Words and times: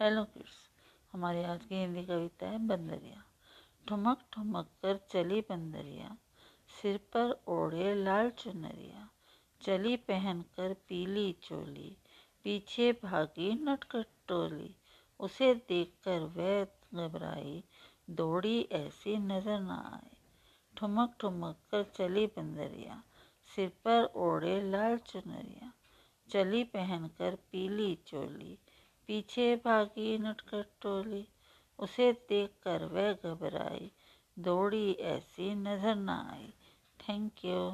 Hello 0.00 0.24
kids 0.24 0.56
हमारी 1.12 1.42
आज 1.42 1.64
की 1.64 1.74
हिंदी 1.74 2.02
कविता 2.02 2.46
है 2.46 2.58
बंदरिया। 2.66 3.22
ठुमक 3.88 4.24
ठुमक 4.32 4.66
कर 4.82 4.96
चली 5.10 5.40
बंदरिया। 5.40 6.16
सिर 6.82 6.96
पर 6.98 7.30
ओढ़े 7.48 7.94
लाल 7.94 8.30
चुनरिया। 8.30 9.08
चली 9.60 9.96
पहन 9.96 10.42
कर 10.42 10.74
पीली 10.88 11.32
चोली। 11.32 11.96
पीछे 12.44 12.92
भागी 12.92 13.50
नटखट 13.52 14.06
टोली। 14.28 14.76
उसे 15.20 15.54
देखकर 15.54 16.20
वह 16.20 16.64
घबराई। 17.00 17.64
दौड़ी 18.10 18.68
ऐसी 18.72 19.16
नज़र 19.16 19.60
न 19.60 19.70
आई। 19.70 20.16
ठुमक 20.76 21.16
ठुमक 21.20 21.56
कर 21.70 21.82
चली 21.82 22.26
बंदरिया। 22.26 23.02
सिर 23.56 23.68
पर 23.68 24.04
ओढ़े 24.16 24.70
लाल 24.70 24.98
चुनरिया। 24.98 25.72
चली 26.30 26.64
पहन 26.64 27.08
कर 27.08 27.34
पीली 27.34 27.94
चोली। 28.06 28.58
पीछे 29.08 29.56
भागी 29.56 30.18
नटखट 30.18 30.66
टोली। 30.82 31.26
उसे 31.78 32.12
देखकर 32.28 32.84
वह 32.84 33.12
घबराई। 33.12 33.90
दौड़ी 34.38 34.92
ऐसी 34.92 35.54
नज़र 35.54 35.94
न 35.94 36.08
आई। 36.08 36.52
Thank 37.00 37.44
you 37.44 37.70